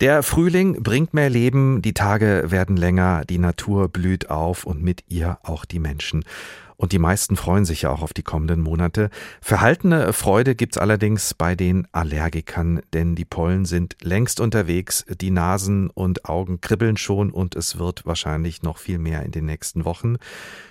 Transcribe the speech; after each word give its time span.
Der 0.00 0.22
Frühling 0.22 0.80
bringt 0.84 1.12
mehr 1.12 1.28
Leben, 1.28 1.82
die 1.82 1.92
Tage 1.92 2.44
werden 2.46 2.76
länger, 2.76 3.24
die 3.28 3.38
Natur 3.38 3.88
blüht 3.88 4.30
auf 4.30 4.62
und 4.62 4.80
mit 4.80 5.02
ihr 5.08 5.38
auch 5.42 5.64
die 5.64 5.80
Menschen. 5.80 6.24
Und 6.80 6.92
die 6.92 7.00
meisten 7.00 7.34
freuen 7.34 7.64
sich 7.64 7.82
ja 7.82 7.90
auch 7.90 8.02
auf 8.02 8.12
die 8.12 8.22
kommenden 8.22 8.60
Monate. 8.60 9.10
Verhaltene 9.40 10.12
Freude 10.12 10.54
gibt's 10.54 10.78
allerdings 10.78 11.34
bei 11.34 11.56
den 11.56 11.88
Allergikern, 11.90 12.82
denn 12.92 13.16
die 13.16 13.24
Pollen 13.24 13.64
sind 13.64 13.96
längst 14.00 14.38
unterwegs, 14.38 15.04
die 15.20 15.32
Nasen 15.32 15.90
und 15.90 16.26
Augen 16.26 16.60
kribbeln 16.60 16.96
schon 16.96 17.30
und 17.32 17.56
es 17.56 17.80
wird 17.80 18.06
wahrscheinlich 18.06 18.62
noch 18.62 18.78
viel 18.78 18.98
mehr 18.98 19.24
in 19.24 19.32
den 19.32 19.44
nächsten 19.44 19.84
Wochen. 19.84 20.18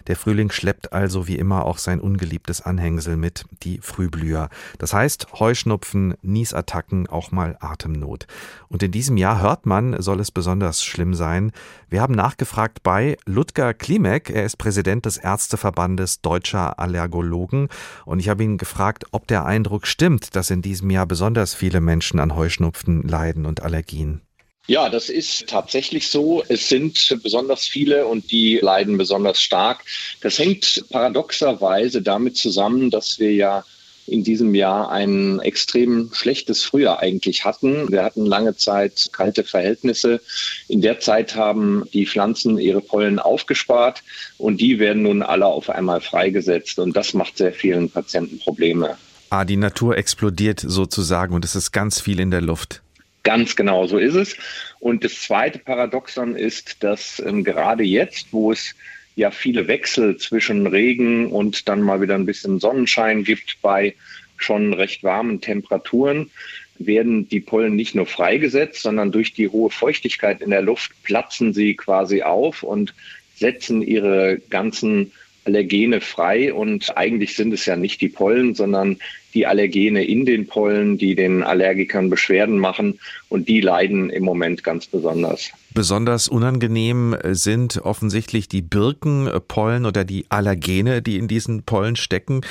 Der 0.07 0.15
Frühling 0.15 0.49
schleppt 0.49 0.93
also 0.93 1.27
wie 1.27 1.35
immer 1.35 1.65
auch 1.65 1.77
sein 1.77 1.99
ungeliebtes 1.99 2.61
Anhängsel 2.61 3.17
mit, 3.17 3.43
die 3.63 3.79
Frühblüher. 3.79 4.47
Das 4.77 4.93
heißt 4.93 5.33
Heuschnupfen, 5.33 6.13
Niesattacken, 6.21 7.07
auch 7.07 7.33
mal 7.33 7.57
Atemnot. 7.59 8.27
Und 8.69 8.81
in 8.81 8.91
diesem 8.91 9.17
Jahr 9.17 9.41
hört 9.41 9.65
man, 9.65 10.01
soll 10.01 10.21
es 10.21 10.31
besonders 10.31 10.85
schlimm 10.85 11.13
sein. 11.13 11.51
Wir 11.89 12.01
haben 12.01 12.13
nachgefragt 12.13 12.81
bei 12.81 13.17
Ludger 13.25 13.73
Klimek, 13.73 14.29
er 14.29 14.45
ist 14.45 14.55
Präsident 14.57 15.05
des 15.05 15.17
Ärzteverbandes 15.17 15.96
Verbandes 15.97 16.21
deutscher 16.21 16.79
Allergologen. 16.79 17.69
Und 18.05 18.19
ich 18.19 18.29
habe 18.29 18.43
ihn 18.43 18.57
gefragt, 18.57 19.05
ob 19.11 19.27
der 19.27 19.45
Eindruck 19.45 19.87
stimmt, 19.87 20.35
dass 20.35 20.49
in 20.49 20.61
diesem 20.61 20.89
Jahr 20.89 21.05
besonders 21.05 21.55
viele 21.55 21.81
Menschen 21.81 22.19
an 22.19 22.35
Heuschnupfen 22.35 23.01
leiden 23.07 23.45
und 23.45 23.61
Allergien. 23.61 24.21
Ja, 24.67 24.89
das 24.89 25.09
ist 25.09 25.47
tatsächlich 25.47 26.09
so. 26.09 26.43
Es 26.49 26.67
sind 26.67 27.17
besonders 27.23 27.65
viele 27.65 28.05
und 28.05 28.31
die 28.31 28.59
leiden 28.61 28.97
besonders 28.97 29.41
stark. 29.41 29.83
Das 30.21 30.37
hängt 30.37 30.83
paradoxerweise 30.89 32.01
damit 32.01 32.35
zusammen, 32.35 32.91
dass 32.91 33.17
wir 33.17 33.33
ja 33.33 33.63
in 34.07 34.23
diesem 34.23 34.55
Jahr 34.55 34.89
ein 34.91 35.39
extrem 35.39 36.09
schlechtes 36.13 36.63
Frühjahr 36.63 36.99
eigentlich 36.99 37.45
hatten. 37.45 37.91
Wir 37.91 38.03
hatten 38.03 38.25
lange 38.25 38.55
Zeit 38.55 39.09
kalte 39.11 39.43
Verhältnisse. 39.43 40.21
In 40.67 40.81
der 40.81 40.99
Zeit 40.99 41.35
haben 41.35 41.83
die 41.93 42.05
Pflanzen 42.05 42.57
ihre 42.57 42.81
Pollen 42.81 43.19
aufgespart 43.19 44.03
und 44.37 44.61
die 44.61 44.79
werden 44.79 45.03
nun 45.03 45.21
alle 45.21 45.45
auf 45.45 45.69
einmal 45.69 46.01
freigesetzt. 46.01 46.79
Und 46.79 46.95
das 46.95 47.13
macht 47.13 47.37
sehr 47.37 47.53
vielen 47.53 47.89
Patienten 47.89 48.39
Probleme. 48.39 48.97
Ah, 49.29 49.43
die 49.43 49.57
Natur 49.57 49.97
explodiert 49.97 50.61
sozusagen 50.61 51.35
und 51.35 51.43
es 51.43 51.55
ist 51.55 51.71
ganz 51.71 51.99
viel 51.99 52.19
in 52.19 52.31
der 52.31 52.41
Luft. 52.41 52.81
Ganz 53.23 53.57
genau, 53.57 53.87
so 53.87 53.97
ist 53.97 54.15
es. 54.15 54.37
Und 54.79 55.03
das 55.03 55.21
zweite 55.21 55.59
Paradoxon 55.59 56.37
ist, 56.37 56.81
dass 56.81 57.21
ähm, 57.25 57.43
gerade 57.43 57.83
jetzt, 57.83 58.27
wo 58.31 58.53
es 58.53 58.73
ja 59.17 59.31
viele 59.31 59.67
Wechsel 59.67 60.17
zwischen 60.17 60.67
Regen 60.67 61.31
und 61.31 61.67
dann 61.67 61.81
mal 61.81 62.01
wieder 62.01 62.15
ein 62.15 62.27
bisschen 62.27 62.59
Sonnenschein 62.59 63.23
gibt 63.23 63.57
bei 63.61 63.95
schon 64.37 64.73
recht 64.73 65.03
warmen 65.03 65.41
Temperaturen, 65.41 66.29
werden 66.77 67.27
die 67.27 67.39
Pollen 67.39 67.75
nicht 67.75 67.95
nur 67.95 68.05
freigesetzt, 68.05 68.83
sondern 68.83 69.11
durch 69.11 69.33
die 69.33 69.49
hohe 69.49 69.71
Feuchtigkeit 69.71 70.41
in 70.41 70.51
der 70.51 70.61
Luft 70.61 70.91
platzen 71.01 71.51
sie 71.51 71.75
quasi 71.75 72.21
auf 72.21 72.61
und 72.61 72.93
setzen 73.35 73.81
ihre 73.81 74.39
ganzen 74.51 75.11
Allergene 75.47 76.01
frei. 76.01 76.53
Und 76.53 76.95
eigentlich 76.97 77.35
sind 77.35 77.53
es 77.53 77.65
ja 77.65 77.77
nicht 77.77 78.01
die 78.01 78.09
Pollen, 78.09 78.53
sondern 78.53 78.99
die 79.33 79.47
Allergene 79.47 80.03
in 80.03 80.25
den 80.25 80.45
Pollen, 80.45 80.97
die 80.97 81.15
den 81.15 81.41
Allergikern 81.41 82.09
Beschwerden 82.09 82.59
machen. 82.59 82.99
Und 83.29 83.47
die 83.47 83.61
leiden 83.61 84.09
im 84.09 84.23
Moment 84.23 84.63
ganz 84.63 84.87
besonders. 84.87 85.51
Besonders 85.73 86.27
unangenehm 86.27 87.15
sind 87.31 87.77
offensichtlich 87.77 88.49
die 88.49 88.61
Birkenpollen 88.61 89.85
oder 89.85 90.03
die 90.03 90.25
Allergene, 90.29 91.01
die 91.01 91.17
in 91.17 91.27
diesen 91.27 91.63
Pollen 91.63 91.95
stecken. 91.95 92.41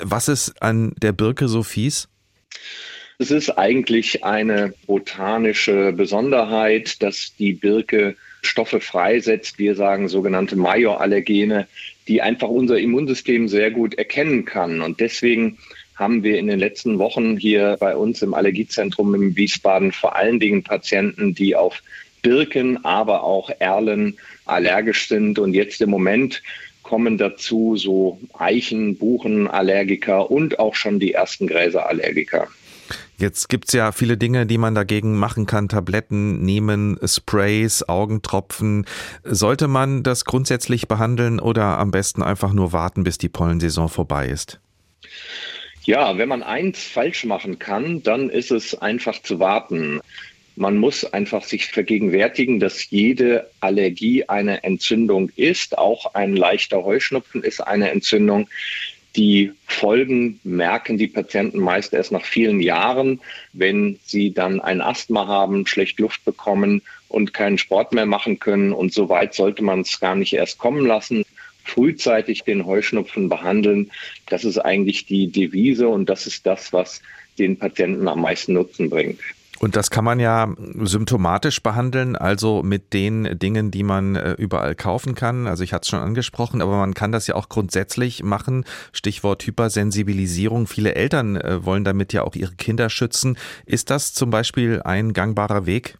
Was 0.00 0.28
ist 0.28 0.62
an 0.62 0.94
der 1.02 1.12
Birke 1.12 1.48
so 1.48 1.62
fies? 1.62 2.08
Es 3.18 3.30
ist 3.30 3.50
eigentlich 3.50 4.24
eine 4.24 4.74
botanische 4.86 5.92
Besonderheit, 5.92 7.02
dass 7.02 7.32
die 7.38 7.52
Birke 7.52 8.16
Stoffe 8.46 8.80
freisetzt. 8.80 9.58
Wir 9.58 9.74
sagen 9.74 10.08
sogenannte 10.08 10.56
Majorallergene, 10.56 11.66
die 12.08 12.22
einfach 12.22 12.48
unser 12.48 12.78
Immunsystem 12.78 13.48
sehr 13.48 13.70
gut 13.70 13.94
erkennen 13.94 14.44
kann. 14.44 14.80
Und 14.80 15.00
deswegen 15.00 15.58
haben 15.96 16.22
wir 16.22 16.38
in 16.38 16.48
den 16.48 16.58
letzten 16.58 16.98
Wochen 16.98 17.36
hier 17.36 17.76
bei 17.78 17.96
uns 17.96 18.22
im 18.22 18.34
Allergiezentrum 18.34 19.14
in 19.14 19.36
Wiesbaden 19.36 19.92
vor 19.92 20.16
allen 20.16 20.40
Dingen 20.40 20.62
Patienten, 20.62 21.34
die 21.34 21.54
auf 21.54 21.82
Birken, 22.22 22.84
aber 22.84 23.22
auch 23.22 23.50
Erlen 23.58 24.16
allergisch 24.44 25.08
sind. 25.08 25.38
Und 25.38 25.54
jetzt 25.54 25.80
im 25.80 25.90
Moment 25.90 26.42
kommen 26.82 27.16
dazu 27.16 27.76
so 27.76 28.20
Eichen, 28.38 28.96
Buchen, 28.96 29.48
Allergiker 29.48 30.30
und 30.30 30.58
auch 30.58 30.74
schon 30.74 30.98
die 30.98 31.12
ersten 31.12 31.46
Gräserallergiker. 31.46 32.48
Jetzt 33.16 33.48
gibt's 33.48 33.72
ja 33.72 33.92
viele 33.92 34.16
Dinge, 34.16 34.44
die 34.46 34.58
man 34.58 34.74
dagegen 34.74 35.16
machen 35.16 35.46
kann. 35.46 35.68
Tabletten 35.68 36.44
nehmen, 36.44 36.98
Sprays, 37.04 37.82
Augentropfen. 37.84 38.86
Sollte 39.22 39.68
man 39.68 40.02
das 40.02 40.24
grundsätzlich 40.24 40.88
behandeln 40.88 41.38
oder 41.38 41.78
am 41.78 41.90
besten 41.90 42.22
einfach 42.22 42.52
nur 42.52 42.72
warten, 42.72 43.04
bis 43.04 43.18
die 43.18 43.28
Pollensaison 43.28 43.88
vorbei 43.88 44.28
ist? 44.28 44.60
Ja, 45.84 46.16
wenn 46.18 46.28
man 46.28 46.42
eins 46.42 46.82
falsch 46.82 47.24
machen 47.24 47.58
kann, 47.58 48.02
dann 48.02 48.30
ist 48.30 48.50
es 48.50 48.74
einfach 48.74 49.22
zu 49.22 49.38
warten. 49.38 50.00
Man 50.56 50.78
muss 50.78 51.04
einfach 51.04 51.42
sich 51.42 51.66
vergegenwärtigen, 51.66 52.60
dass 52.60 52.88
jede 52.90 53.50
Allergie 53.60 54.28
eine 54.28 54.62
Entzündung 54.62 55.30
ist. 55.36 55.76
Auch 55.76 56.14
ein 56.14 56.36
leichter 56.36 56.84
Heuschnupfen 56.84 57.42
ist 57.42 57.60
eine 57.60 57.90
Entzündung. 57.90 58.48
Die 59.16 59.52
Folgen 59.66 60.40
merken 60.42 60.98
die 60.98 61.06
Patienten 61.06 61.60
meist 61.60 61.92
erst 61.92 62.10
nach 62.10 62.24
vielen 62.24 62.60
Jahren, 62.60 63.20
wenn 63.52 63.98
sie 64.04 64.32
dann 64.32 64.60
ein 64.60 64.80
Asthma 64.80 65.28
haben, 65.28 65.66
schlecht 65.66 66.00
Luft 66.00 66.24
bekommen 66.24 66.82
und 67.08 67.32
keinen 67.32 67.58
Sport 67.58 67.92
mehr 67.92 68.06
machen 68.06 68.40
können. 68.40 68.72
Und 68.72 68.92
so 68.92 69.08
weit 69.08 69.34
sollte 69.34 69.62
man 69.62 69.82
es 69.82 70.00
gar 70.00 70.16
nicht 70.16 70.32
erst 70.32 70.58
kommen 70.58 70.84
lassen. 70.84 71.24
Frühzeitig 71.62 72.42
den 72.42 72.66
Heuschnupfen 72.66 73.28
behandeln, 73.28 73.90
das 74.26 74.44
ist 74.44 74.58
eigentlich 74.58 75.06
die 75.06 75.28
Devise 75.28 75.88
und 75.88 76.08
das 76.08 76.26
ist 76.26 76.44
das, 76.44 76.72
was 76.72 77.00
den 77.38 77.56
Patienten 77.56 78.06
am 78.08 78.20
meisten 78.20 78.52
Nutzen 78.52 78.90
bringt. 78.90 79.20
Und 79.60 79.76
das 79.76 79.90
kann 79.90 80.04
man 80.04 80.18
ja 80.18 80.52
symptomatisch 80.80 81.62
behandeln, 81.62 82.16
also 82.16 82.62
mit 82.62 82.92
den 82.92 83.38
Dingen, 83.38 83.70
die 83.70 83.84
man 83.84 84.16
äh, 84.16 84.32
überall 84.32 84.74
kaufen 84.74 85.14
kann. 85.14 85.46
Also 85.46 85.62
ich 85.62 85.72
hatte 85.72 85.82
es 85.84 85.88
schon 85.88 86.00
angesprochen, 86.00 86.60
aber 86.60 86.76
man 86.76 86.94
kann 86.94 87.12
das 87.12 87.26
ja 87.26 87.36
auch 87.36 87.48
grundsätzlich 87.48 88.22
machen. 88.22 88.64
Stichwort 88.92 89.46
Hypersensibilisierung. 89.46 90.66
Viele 90.66 90.94
Eltern 90.94 91.36
äh, 91.36 91.64
wollen 91.64 91.84
damit 91.84 92.12
ja 92.12 92.24
auch 92.24 92.34
ihre 92.34 92.54
Kinder 92.56 92.90
schützen. 92.90 93.38
Ist 93.64 93.90
das 93.90 94.12
zum 94.12 94.30
Beispiel 94.30 94.82
ein 94.82 95.12
gangbarer 95.12 95.66
Weg? 95.66 95.98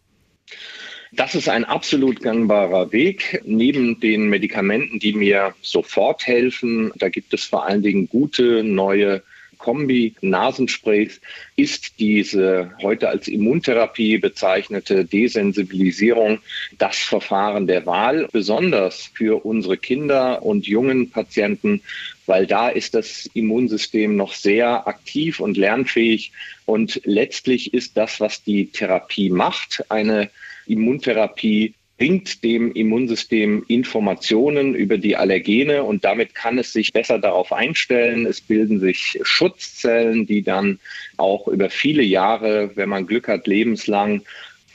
Das 1.13 1.33
ist 1.33 1.47
ein 1.47 1.63
absolut 1.63 2.21
gangbarer 2.21 2.91
Weg. 2.91 3.41
Neben 3.45 3.99
den 4.01 4.27
Medikamenten, 4.27 4.99
die 4.99 5.13
mir 5.13 5.53
sofort 5.61 6.27
helfen, 6.27 6.91
da 6.97 7.07
gibt 7.07 7.33
es 7.33 7.45
vor 7.45 7.65
allen 7.65 7.83
Dingen 7.83 8.09
gute 8.09 8.63
neue 8.63 9.23
Kombi-Nasensprays 9.65 11.19
ist 11.55 11.97
diese 11.97 12.71
heute 12.83 13.09
als 13.09 13.27
Immuntherapie 13.27 14.19
bezeichnete 14.19 15.05
Desensibilisierung 15.05 16.37
das 16.77 16.97
Verfahren 16.97 17.65
der 17.65 17.87
Wahl, 17.87 18.29
besonders 18.31 19.09
für 19.15 19.43
unsere 19.43 19.77
Kinder 19.77 20.43
und 20.43 20.67
jungen 20.67 21.09
Patienten, 21.09 21.81
weil 22.27 22.45
da 22.45 22.69
ist 22.69 22.93
das 22.93 23.27
Immunsystem 23.33 24.15
noch 24.15 24.33
sehr 24.33 24.87
aktiv 24.87 25.39
und 25.39 25.57
lernfähig. 25.57 26.31
Und 26.67 27.01
letztlich 27.03 27.73
ist 27.73 27.97
das, 27.97 28.19
was 28.19 28.43
die 28.43 28.67
Therapie 28.67 29.31
macht, 29.31 29.83
eine 29.89 30.29
Immuntherapie 30.67 31.73
bringt 31.97 32.43
dem 32.43 32.73
Immunsystem 32.73 33.63
Informationen 33.67 34.75
über 34.75 34.97
die 34.97 35.15
Allergene 35.15 35.83
und 35.83 36.03
damit 36.03 36.35
kann 36.35 36.57
es 36.57 36.73
sich 36.73 36.91
besser 36.91 37.19
darauf 37.19 37.53
einstellen. 37.53 38.25
Es 38.25 38.41
bilden 38.41 38.79
sich 38.79 39.19
Schutzzellen, 39.23 40.25
die 40.25 40.41
dann 40.41 40.79
auch 41.15 41.47
über 41.47 41.69
viele 41.69 42.03
Jahre, 42.03 42.71
wenn 42.75 42.89
man 42.89 43.07
Glück 43.07 43.27
hat, 43.29 43.47
lebenslang 43.47 44.23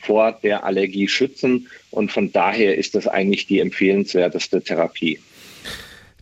vor 0.00 0.32
der 0.42 0.64
Allergie 0.64 1.08
schützen. 1.08 1.68
Und 1.90 2.10
von 2.10 2.32
daher 2.32 2.78
ist 2.78 2.94
das 2.94 3.06
eigentlich 3.06 3.46
die 3.46 3.60
empfehlenswerteste 3.60 4.62
Therapie. 4.62 5.18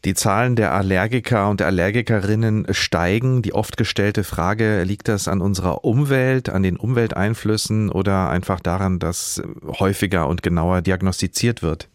Die 0.05 0.15
Zahlen 0.15 0.57
der 0.57 0.73
Allergiker 0.73 1.51
und 1.51 1.61
Allergikerinnen 1.61 2.67
steigen. 2.71 3.43
Die 3.43 3.53
oft 3.53 3.77
gestellte 3.77 4.25
Frage, 4.25 4.85
liegt 4.85 5.09
das 5.09 5.29
an 5.29 5.41
unserer 5.41 5.85
Umwelt, 5.85 6.49
an 6.49 6.63
den 6.63 6.77
Umwelteinflüssen 6.77 7.91
oder 7.91 8.31
einfach 8.31 8.61
daran, 8.61 8.99
dass 8.99 9.43
häufiger 9.67 10.29
und 10.29 10.43
genauer 10.43 10.83
diagnostiziert 10.83 11.63
wird? 11.63 11.89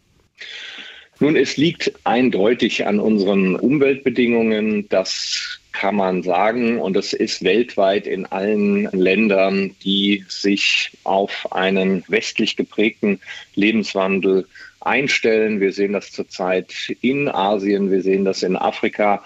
Nun, 1.20 1.36
es 1.36 1.58
liegt 1.58 1.94
eindeutig 2.04 2.86
an 2.86 3.00
unseren 3.00 3.56
Umweltbedingungen. 3.56 4.90
Das 4.90 5.60
kann 5.74 5.96
man 5.96 6.24
sagen. 6.24 6.80
Und 6.80 6.96
es 6.96 7.14
ist 7.14 7.44
weltweit 7.44 8.08
in 8.08 8.26
allen 8.26 8.86
Ländern, 8.92 9.76
die 9.84 10.24
sich 10.30 10.92
auf 11.04 11.52
einen 11.52 12.04
westlich 12.08 12.56
geprägten 12.56 13.20
Lebenswandel 13.56 14.48
einstellen. 14.80 15.60
Wir 15.60 15.74
sehen 15.74 15.94
das 15.94 16.12
zurzeit 16.12 16.74
in 17.02 17.28
Asien, 17.28 17.92
wir 17.92 18.02
sehen 18.02 18.26
das 18.26 18.44
in 18.44 18.56
Afrika 18.56 19.24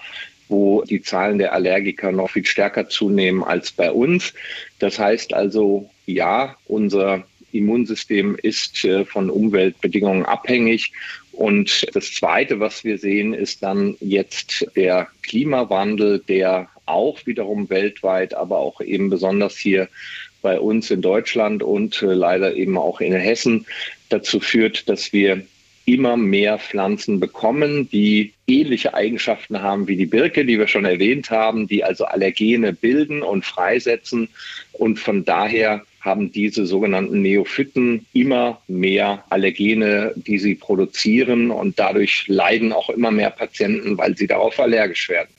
wo 0.48 0.82
die 0.82 1.02
Zahlen 1.02 1.38
der 1.38 1.52
Allergiker 1.52 2.10
noch 2.10 2.30
viel 2.30 2.46
stärker 2.46 2.88
zunehmen 2.88 3.44
als 3.44 3.70
bei 3.70 3.92
uns. 3.92 4.34
Das 4.78 4.98
heißt 4.98 5.34
also, 5.34 5.90
ja, 6.06 6.56
unser 6.66 7.24
Immunsystem 7.52 8.36
ist 8.42 8.84
äh, 8.84 9.04
von 9.04 9.30
Umweltbedingungen 9.30 10.24
abhängig. 10.24 10.92
Und 11.38 11.86
das 11.94 12.12
Zweite, 12.14 12.58
was 12.58 12.82
wir 12.82 12.98
sehen, 12.98 13.32
ist 13.32 13.62
dann 13.62 13.96
jetzt 14.00 14.66
der 14.74 15.06
Klimawandel, 15.22 16.18
der 16.18 16.68
auch 16.84 17.24
wiederum 17.26 17.70
weltweit, 17.70 18.34
aber 18.34 18.58
auch 18.58 18.80
eben 18.80 19.08
besonders 19.08 19.56
hier 19.56 19.88
bei 20.42 20.58
uns 20.58 20.90
in 20.90 21.00
Deutschland 21.00 21.62
und 21.62 22.02
äh, 22.02 22.06
leider 22.06 22.56
eben 22.56 22.76
auch 22.76 23.00
in 23.00 23.12
Hessen 23.12 23.66
dazu 24.08 24.40
führt, 24.40 24.88
dass 24.88 25.12
wir 25.12 25.46
immer 25.88 26.18
mehr 26.18 26.58
Pflanzen 26.58 27.18
bekommen, 27.18 27.88
die 27.88 28.34
ähnliche 28.46 28.92
Eigenschaften 28.92 29.62
haben 29.62 29.88
wie 29.88 29.96
die 29.96 30.04
Birke, 30.04 30.44
die 30.44 30.58
wir 30.58 30.68
schon 30.68 30.84
erwähnt 30.84 31.30
haben, 31.30 31.66
die 31.66 31.82
also 31.82 32.04
Allergene 32.04 32.74
bilden 32.74 33.22
und 33.22 33.44
freisetzen. 33.44 34.28
Und 34.72 34.98
von 34.98 35.24
daher 35.24 35.82
haben 36.00 36.30
diese 36.30 36.66
sogenannten 36.66 37.22
Neophyten 37.22 38.04
immer 38.12 38.60
mehr 38.68 39.24
Allergene, 39.30 40.12
die 40.14 40.38
sie 40.38 40.54
produzieren. 40.54 41.50
Und 41.50 41.78
dadurch 41.78 42.24
leiden 42.28 42.72
auch 42.72 42.90
immer 42.90 43.10
mehr 43.10 43.30
Patienten, 43.30 43.96
weil 43.96 44.14
sie 44.16 44.26
darauf 44.26 44.60
allergisch 44.60 45.08
werden. 45.08 45.30